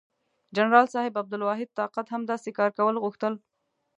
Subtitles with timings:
[0.55, 3.33] جنرال صاحب عبدالواحد طاقت هم داسې کار کول غوښتل.